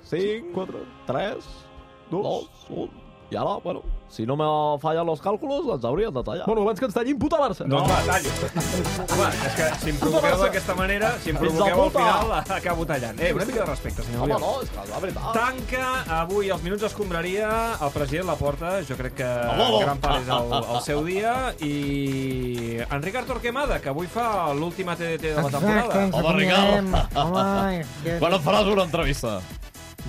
5, 0.09 0.55
4, 0.55 0.81
3, 1.11 1.53
2, 2.09 2.49
1... 2.69 3.08
I 3.29 3.35
ara, 3.37 3.59
bueno, 3.63 3.83
si 4.09 4.25
no 4.25 4.33
me 4.33 4.45
fallen 4.81 5.09
els 5.11 5.19
càlculs, 5.21 5.67
ens 5.75 5.83
haurien 5.85 6.13
de 6.13 6.23
tallar. 6.25 6.47
Bueno, 6.47 6.63
abans 6.65 6.79
que 6.81 6.87
ens 6.87 6.95
tallin, 6.95 7.17
puta 7.21 7.37
Barça. 7.37 7.67
No, 7.69 7.83
va, 7.85 7.99
tallo. 8.07 8.31
Home, 9.05 9.27
és 9.45 9.57
que 9.59 9.67
si 9.83 9.91
em 9.93 9.99
provoqueu 10.01 10.41
d'aquesta 10.41 10.75
manera, 10.79 11.11
si 11.21 11.29
em 11.29 11.37
provoqueu 11.37 11.83
al 11.83 11.91
final, 11.93 12.33
acabo 12.57 12.87
tallant. 12.89 13.21
Eh, 13.21 13.29
una 13.37 13.45
mica 13.45 13.61
de 13.61 13.67
respecte, 13.69 14.05
senyor 14.07 14.25
Home, 14.25 14.39
no, 14.41 14.55
és 14.65 14.73
que 14.73 14.87
la 14.89 15.03
veritat... 15.03 15.29
Tanca 15.37 15.91
avui 16.23 16.49
els 16.49 16.65
minuts 16.65 16.87
escombraria 16.89 17.51
el 17.77 17.93
president 17.93 18.31
Laporta. 18.31 18.73
Jo 18.89 18.97
crec 18.97 19.19
que 19.21 19.29
Home, 19.53 19.83
gran 19.85 20.01
part 20.01 20.25
és 20.25 20.33
el, 20.39 20.57
el 20.57 20.83
seu 20.89 21.05
dia. 21.05 21.37
I 21.61 22.81
en 22.89 23.05
Ricard 23.05 23.29
Torquemada, 23.29 23.77
que 23.83 23.93
avui 23.93 24.09
fa 24.09 24.49
l'última 24.57 24.97
TDT 24.97 25.35
de 25.37 25.37
la 25.37 25.53
temporada. 25.53 26.03
ens 26.07 26.17
Home. 26.17 26.35
Ricard. 26.41 27.15
Home, 27.29 27.87
que... 28.03 28.17
Quan 28.25 28.39
faràs 28.41 28.73
una 28.73 28.89
entrevista? 28.89 29.37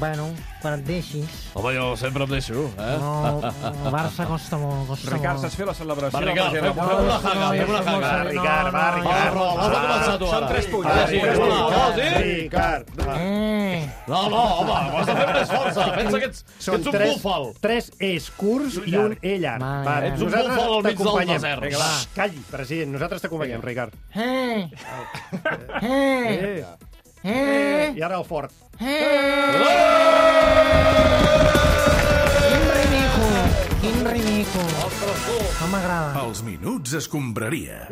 Bueno, 0.00 0.30
quan 0.62 0.78
et 0.78 0.87
deixis. 0.88 1.28
Home, 1.52 1.75
jo 1.76 1.90
sempre 2.00 2.25
em 2.25 2.30
deixo, 2.33 2.62
eh? 2.80 2.95
No, 3.02 3.11
el 3.45 3.92
Barça 3.92 4.25
costa 4.25 4.57
molt, 4.57 4.87
costa 4.88 5.11
Ricard, 5.12 5.37
molt. 5.37 5.45
saps 5.45 5.57
fer 5.61 5.66
la 5.69 5.75
celebració? 5.76 6.14
Va, 6.16 6.23
Ricard, 6.25 6.54
fem, 6.54 6.64
una 6.64 7.19
jaga, 7.21 7.49
fem 7.52 7.69
una 7.69 7.83
jaga. 7.85 8.00
Va, 8.00 8.23
Ricard, 8.30 8.71
va, 8.73 8.85
Ricard. 8.95 9.35
però 9.35 9.45
has 9.50 9.69
de 9.75 9.83
començar 9.85 10.14
tu, 10.23 10.30
Són 10.30 10.38
ara. 10.38 10.49
tres 10.54 10.66
punts. 10.73 10.88
Ah, 10.88 11.04
sí, 11.11 11.21
Tres 11.21 11.38
no, 11.38 11.45
punts. 11.45 11.76
no, 11.76 11.85
sí? 11.99 12.09
Ricard, 12.25 12.95
va. 13.02 13.19
Eh, 13.21 13.90
No, 14.11 14.23
no, 14.33 14.40
home, 14.62 14.73
ho 14.73 14.99
has 15.02 15.07
de 15.07 15.14
fer 15.21 15.26
més 15.35 15.49
força. 15.52 15.85
Pensa 15.95 16.19
que 16.19 16.25
ets, 16.30 16.42
que 16.49 16.62
Són 16.64 16.75
ets 16.80 16.87
un 16.87 16.92
tres, 16.97 17.12
búfal. 17.14 17.47
tres 17.61 17.92
és 18.00 18.30
curts 18.40 18.80
i 18.87 18.97
un 18.97 19.19
E 19.21 19.37
llarg. 19.38 19.62
Va. 19.62 19.99
Ets 20.09 20.23
un 20.25 20.30
búfal 20.33 20.75
al 20.78 20.83
mig 20.88 20.97
del 20.99 21.26
desert. 21.35 21.62
Vinga, 21.69 21.78
va, 21.85 21.90
calli, 22.16 22.42
president, 22.50 22.92
nosaltres 22.97 23.21
t'acompanyem, 23.26 23.61
Ricard. 23.61 23.92
eh, 24.14 24.71
eh, 25.83 26.64
Eh, 27.22 27.32
eh, 27.32 27.92
I 27.96 28.02
ara 28.02 28.16
el 28.18 28.24
fort. 28.24 28.52
eh. 28.80 29.60
Quin 32.48 32.64
ridícul, 32.76 33.36
quin 33.82 33.98
ridícul. 34.08 34.70
No 35.60 35.66
m'agrada. 35.72 36.14
Els 36.24 36.42
minuts 36.46 36.94
escombraria. 37.00 37.86